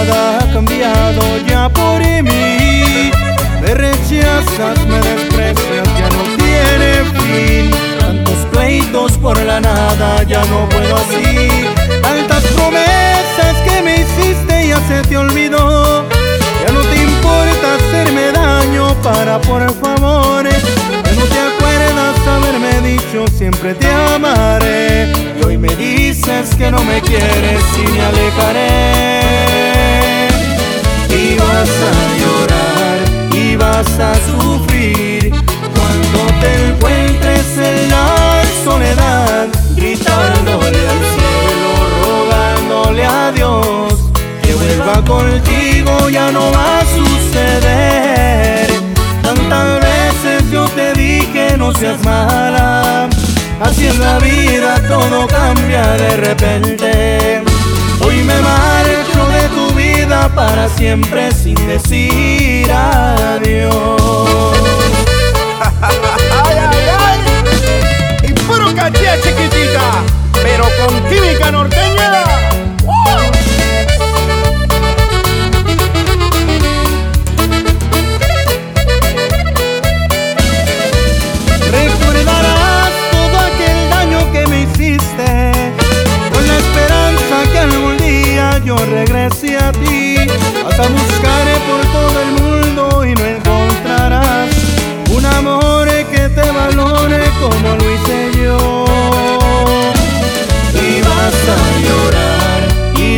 [0.00, 3.10] ha cambiado ya por mí.
[3.60, 7.70] Me rechazas, me desprecias, ya no tiene fin.
[8.00, 11.48] Tantos pleitos por la nada, ya no puedo así.
[12.02, 16.08] Tantas promesas que me hiciste ya se te olvidó.
[16.64, 20.48] Ya no te importa hacerme daño para por favor.
[20.48, 25.12] Ya no te acuerdas haberme dicho siempre te amaré.
[25.38, 28.81] Y hoy me dices que no me quieres y me alejaré.
[44.82, 48.68] Vuelva contigo, ya no va a suceder.
[49.22, 53.08] Tantas veces yo te dije no seas mala,
[53.60, 57.42] así en la vida todo cambia de repente.
[58.04, 64.00] Hoy me marcho de tu vida para siempre sin decir adiós.
[65.80, 68.28] Ay, ay, ay.
[68.28, 70.02] Y puro chiquitita,
[70.42, 72.41] pero con química norteña.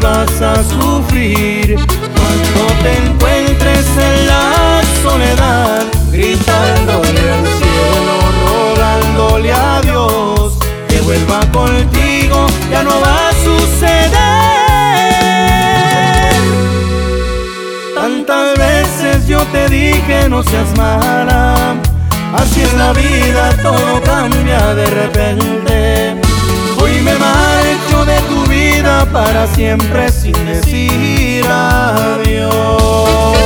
[0.00, 1.76] Vas a sufrir.
[1.76, 8.14] Cuando te encuentres en la soledad Gritándole al cielo,
[8.46, 10.58] rogándole a Dios
[10.88, 14.10] Que vuelva contigo, ya no va a suceder.
[17.94, 21.74] Tantas veces yo te dije no seas mala.
[22.34, 25.69] Así en la vida todo cambia de repente
[29.06, 33.39] para siempre sin decir adiós